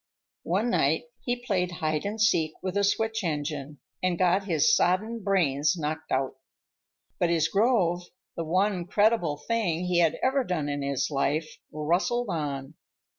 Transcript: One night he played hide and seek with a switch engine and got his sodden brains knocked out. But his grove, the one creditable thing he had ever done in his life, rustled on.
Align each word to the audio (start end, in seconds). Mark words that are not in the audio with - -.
One 0.49 0.71
night 0.71 1.03
he 1.19 1.45
played 1.45 1.73
hide 1.73 2.05
and 2.07 2.19
seek 2.19 2.53
with 2.63 2.75
a 2.75 2.83
switch 2.83 3.23
engine 3.23 3.79
and 4.01 4.17
got 4.17 4.45
his 4.45 4.75
sodden 4.75 5.21
brains 5.23 5.77
knocked 5.77 6.11
out. 6.11 6.37
But 7.19 7.29
his 7.29 7.47
grove, 7.47 8.05
the 8.35 8.43
one 8.43 8.87
creditable 8.87 9.37
thing 9.37 9.85
he 9.85 9.99
had 9.99 10.17
ever 10.23 10.43
done 10.43 10.69
in 10.69 10.81
his 10.81 11.11
life, 11.11 11.47
rustled 11.71 12.29
on. 12.31 12.73